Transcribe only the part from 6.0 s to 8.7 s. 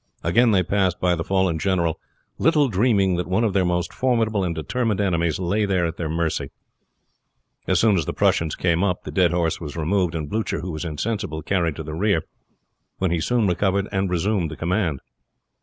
mercy. As soon as the Prussians